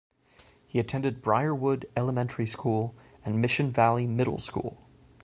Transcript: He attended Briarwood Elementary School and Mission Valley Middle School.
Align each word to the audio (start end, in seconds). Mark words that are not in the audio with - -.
He 0.65 0.79
attended 0.79 1.21
Briarwood 1.21 1.87
Elementary 1.95 2.47
School 2.47 2.95
and 3.23 3.39
Mission 3.39 3.69
Valley 3.69 4.07
Middle 4.07 4.39
School. 4.39 4.81